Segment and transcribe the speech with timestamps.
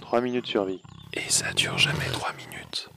[0.00, 0.80] 3 minutes survie.
[1.12, 2.90] Et ça dure jamais 3 minutes.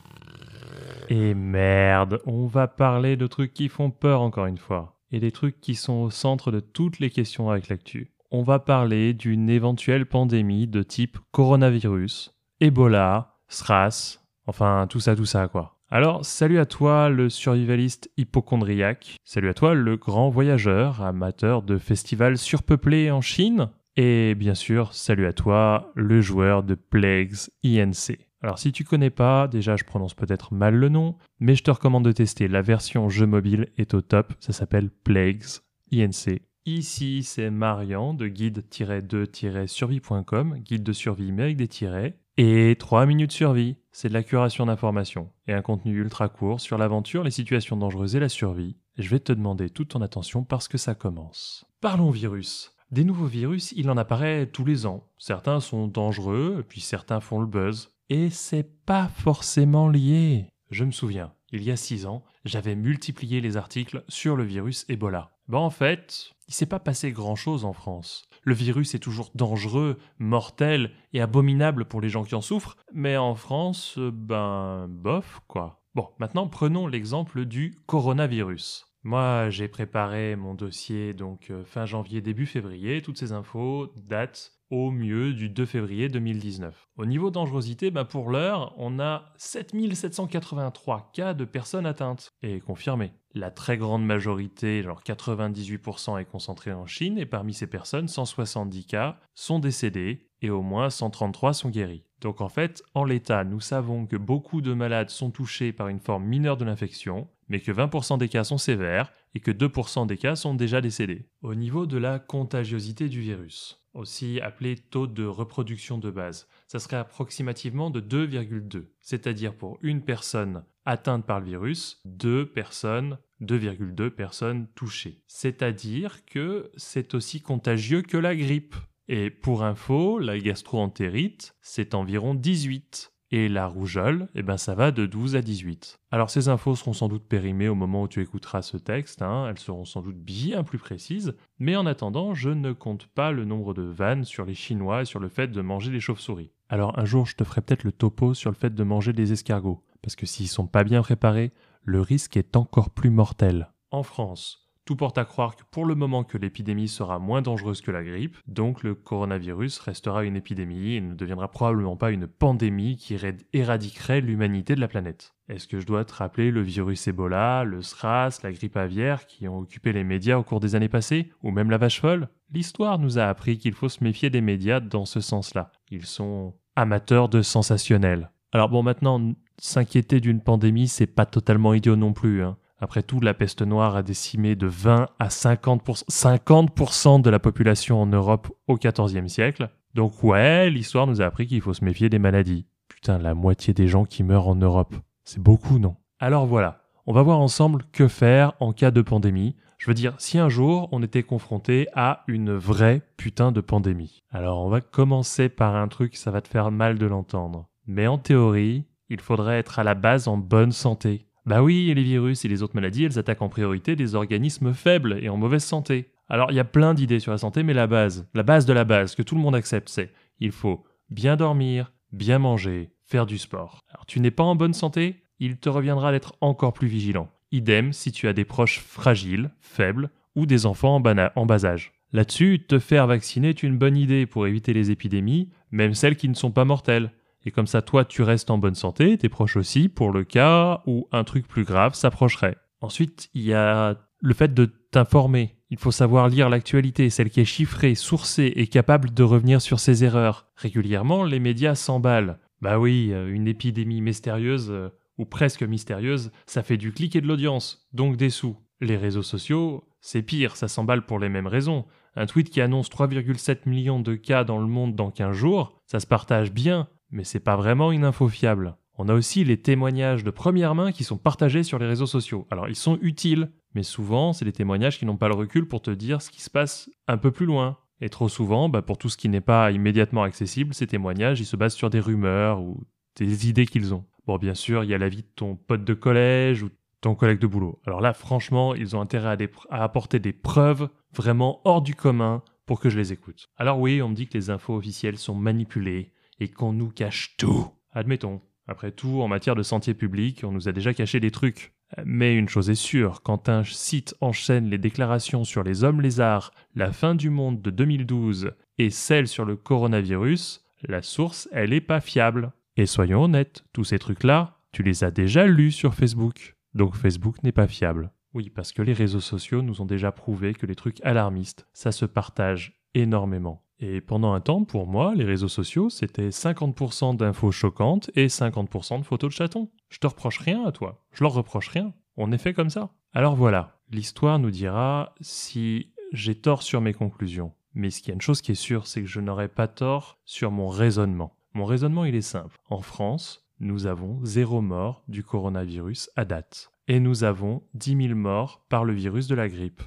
[1.09, 4.97] Et merde, on va parler de trucs qui font peur encore une fois.
[5.11, 8.13] Et des trucs qui sont au centre de toutes les questions avec l'actu.
[8.31, 15.25] On va parler d'une éventuelle pandémie de type coronavirus, Ebola, SRAS, enfin tout ça, tout
[15.25, 15.80] ça quoi.
[15.93, 21.77] Alors, salut à toi le survivaliste hypochondriaque, salut à toi le grand voyageur, amateur de
[21.77, 27.35] festivals surpeuplés en Chine, et bien sûr, salut à toi le joueur de Plagues
[27.65, 28.19] INC.
[28.41, 31.71] Alors si tu connais pas, déjà je prononce peut-être mal le nom, mais je te
[31.71, 32.47] recommande de tester.
[32.47, 35.43] La version jeu mobile est au top, ça s'appelle Plagues
[35.91, 36.41] INC.
[36.65, 42.20] Ici, c'est Marian de guide-2-survie.com, guide de survie mais avec des tirets.
[42.37, 46.77] Et 3 minutes survie, c'est de la curation d'informations et un contenu ultra court sur
[46.77, 48.77] l'aventure, les situations dangereuses et la survie.
[48.97, 51.65] je vais te demander toute ton attention parce que ça commence.
[51.81, 52.73] Parlons virus.
[52.89, 55.03] Des nouveaux virus, il en apparaît tous les ans.
[55.17, 57.89] Certains sont dangereux, puis certains font le buzz.
[58.09, 60.47] Et c'est pas forcément lié.
[60.69, 64.85] Je me souviens, il y a 6 ans, j'avais multiplié les articles sur le virus
[64.87, 65.31] Ebola.
[65.49, 68.23] Ben en fait, il s'est pas passé grand-chose en France.
[68.43, 73.17] Le virus est toujours dangereux, mortel et abominable pour les gens qui en souffrent, mais
[73.17, 75.83] en France, ben bof quoi.
[75.93, 78.87] Bon, maintenant prenons l'exemple du coronavirus.
[79.03, 83.01] Moi, j'ai préparé mon dossier donc euh, fin janvier, début février.
[83.01, 86.87] Toutes ces infos datent au mieux du 2 février 2019.
[86.97, 93.11] Au niveau dangerosité, ben pour l'heure, on a 7783 cas de personnes atteintes et confirmées.
[93.33, 98.85] La très grande majorité, genre 98%, est concentrée en Chine et parmi ces personnes, 170
[98.85, 102.05] cas sont décédés et au moins 133 sont guéris.
[102.21, 105.99] Donc en fait, en l'état, nous savons que beaucoup de malades sont touchés par une
[105.99, 110.17] forme mineure de l'infection, mais que 20% des cas sont sévères et que 2% des
[110.17, 111.27] cas sont déjà décédés.
[111.41, 116.79] Au niveau de la contagiosité du virus, aussi appelé taux de reproduction de base, ça
[116.79, 124.09] serait approximativement de 2,2, c'est-à-dire pour une personne atteinte par le virus, 2 personnes 2,2
[124.11, 125.21] personnes touchées.
[125.27, 128.75] C'est-à-dire que c'est aussi contagieux que la grippe.
[129.07, 133.10] Et pour info, la gastroentérite, c'est environ 18.
[133.33, 136.01] Et la rougeole, eh ben ça va de 12 à 18.
[136.11, 139.47] Alors ces infos seront sans doute périmées au moment où tu écouteras ce texte, hein.
[139.49, 143.45] elles seront sans doute bien plus précises, mais en attendant, je ne compte pas le
[143.45, 146.51] nombre de vannes sur les Chinois et sur le fait de manger des chauves-souris.
[146.67, 149.31] Alors un jour, je te ferai peut-être le topo sur le fait de manger des
[149.31, 151.53] escargots, parce que s'ils sont pas bien préparés,
[151.83, 153.71] le risque est encore plus mortel.
[153.91, 157.79] En France, tout porte à croire que pour le moment que l'épidémie sera moins dangereuse
[157.79, 162.27] que la grippe, donc le coronavirus restera une épidémie et ne deviendra probablement pas une
[162.27, 163.17] pandémie qui
[163.53, 165.33] éradiquerait l'humanité de la planète.
[165.47, 169.47] Est-ce que je dois te rappeler le virus Ebola, le SRAS, la grippe aviaire qui
[169.47, 172.27] ont occupé les médias au cours des années passées, ou même la vache folle?
[172.51, 175.71] L'histoire nous a appris qu'il faut se méfier des médias dans ce sens-là.
[175.89, 178.29] Ils sont amateurs de sensationnel.
[178.51, 179.21] Alors bon, maintenant,
[179.57, 182.43] s'inquiéter d'une pandémie, c'est pas totalement idiot non plus.
[182.43, 182.57] Hein.
[182.83, 188.01] Après tout, la peste noire a décimé de 20 à 50%, 50 de la population
[188.01, 189.69] en Europe au XIVe siècle.
[189.93, 192.65] Donc ouais, l'histoire nous a appris qu'il faut se méfier des maladies.
[192.87, 194.95] Putain, la moitié des gens qui meurent en Europe.
[195.23, 195.95] C'est beaucoup, non?
[196.19, 199.55] Alors voilà, on va voir ensemble que faire en cas de pandémie.
[199.77, 204.23] Je veux dire, si un jour on était confronté à une vraie putain de pandémie.
[204.31, 207.69] Alors on va commencer par un truc, ça va te faire mal de l'entendre.
[207.85, 211.27] Mais en théorie, il faudrait être à la base en bonne santé.
[211.45, 215.17] Bah oui, les virus et les autres maladies, elles attaquent en priorité des organismes faibles
[215.21, 216.09] et en mauvaise santé.
[216.29, 218.73] Alors il y a plein d'idées sur la santé, mais la base, la base de
[218.73, 223.25] la base, que tout le monde accepte, c'est il faut bien dormir, bien manger, faire
[223.25, 223.79] du sport.
[223.89, 227.29] Alors tu n'es pas en bonne santé, il te reviendra d'être encore plus vigilant.
[227.51, 231.91] Idem si tu as des proches fragiles, faibles, ou des enfants en, en bas âge.
[232.13, 236.29] Là-dessus, te faire vacciner est une bonne idée pour éviter les épidémies, même celles qui
[236.29, 237.11] ne sont pas mortelles.
[237.45, 240.81] Et comme ça, toi, tu restes en bonne santé, tes proches aussi, pour le cas
[240.85, 242.57] où un truc plus grave s'approcherait.
[242.81, 245.55] Ensuite, il y a le fait de t'informer.
[245.69, 249.79] Il faut savoir lire l'actualité, celle qui est chiffrée, sourcée et capable de revenir sur
[249.79, 250.47] ses erreurs.
[250.55, 252.39] Régulièrement, les médias s'emballent.
[252.61, 257.21] Bah oui, euh, une épidémie mystérieuse, euh, ou presque mystérieuse, ça fait du clic et
[257.21, 258.57] de l'audience, donc des sous.
[258.81, 261.85] Les réseaux sociaux, c'est pire, ça s'emballe pour les mêmes raisons.
[262.15, 265.99] Un tweet qui annonce 3,7 millions de cas dans le monde dans 15 jours, ça
[265.99, 268.77] se partage bien, mais c'est pas vraiment une info fiable.
[268.97, 272.47] On a aussi les témoignages de première main qui sont partagés sur les réseaux sociaux.
[272.51, 275.81] Alors ils sont utiles, mais souvent c'est des témoignages qui n'ont pas le recul pour
[275.81, 277.77] te dire ce qui se passe un peu plus loin.
[278.01, 281.45] Et trop souvent, bah, pour tout ce qui n'est pas immédiatement accessible, ces témoignages, ils
[281.45, 282.83] se basent sur des rumeurs ou
[283.15, 284.05] des idées qu'ils ont.
[284.25, 286.69] Bon, bien sûr, il y a la vie de ton pote de collège ou
[287.01, 287.79] ton collègue de boulot.
[287.85, 289.29] Alors là, franchement, ils ont intérêt
[289.69, 293.49] à, à apporter des preuves vraiment hors du commun pour que je les écoute.
[293.57, 296.11] Alors oui, on me dit que les infos officielles sont manipulées
[296.41, 297.67] et qu'on nous cache tout.
[297.93, 298.41] Admettons.
[298.67, 301.73] Après tout, en matière de santé publique, on nous a déjà caché des trucs.
[302.03, 306.51] Mais une chose est sûre, quand un site enchaîne les déclarations sur les hommes lézards,
[306.73, 311.81] la fin du monde de 2012 et celle sur le coronavirus, la source, elle est
[311.81, 312.53] pas fiable.
[312.75, 316.55] Et soyons honnêtes, tous ces trucs-là, tu les as déjà lus sur Facebook.
[316.73, 318.11] Donc Facebook n'est pas fiable.
[318.33, 321.91] Oui, parce que les réseaux sociaux nous ont déjà prouvé que les trucs alarmistes, ça
[321.91, 323.63] se partage énormément.
[323.81, 328.99] Et pendant un temps, pour moi, les réseaux sociaux, c'était 50% d'infos choquantes et 50%
[328.99, 329.69] de photos de chatons.
[329.89, 331.03] Je te reproche rien à toi.
[331.11, 331.91] Je leur reproche rien.
[332.15, 332.91] On est fait comme ça.
[333.11, 337.53] Alors voilà, l'histoire nous dira si j'ai tort sur mes conclusions.
[337.73, 339.67] Mais ce qu'il y a une chose qui est sûre, c'est que je n'aurai pas
[339.67, 341.35] tort sur mon raisonnement.
[341.53, 342.57] Mon raisonnement, il est simple.
[342.69, 346.71] En France, nous avons zéro mort du coronavirus à date.
[346.87, 349.81] Et nous avons 10 000 morts par le virus de la grippe